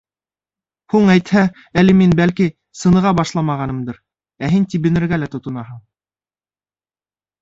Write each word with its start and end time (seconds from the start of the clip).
—Һуң, 0.93 1.03
әйтһә, 1.15 1.43
әле 1.81 1.93
мин, 1.99 2.15
бәлки, 2.21 2.47
сыныға 2.81 3.11
башламағанмындыр, 3.19 4.01
ә 4.49 4.53
һин 4.55 4.67
тибенергә 4.75 5.21
лә 5.25 5.33
тотонаһың. 5.37 5.83